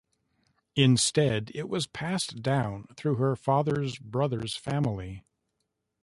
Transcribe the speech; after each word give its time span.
Instead, 0.75 1.51
it 1.53 1.69
was 1.69 1.85
passed 1.85 2.41
down 2.41 2.87
through 2.97 3.17
her 3.17 3.35
father's 3.35 3.99
brother's 3.99 4.57
family. 4.57 5.23